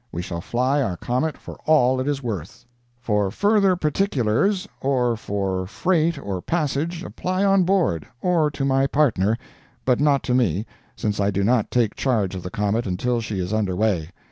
[0.11, 2.65] We shall fly our comet for all it is worth.
[2.97, 9.37] FOR FURTHER PARTICULARS, or for freight or passage, apply on board, or to my partner,
[9.85, 13.39] but not to me, since I do not take charge of the comet until she
[13.39, 14.09] is under way.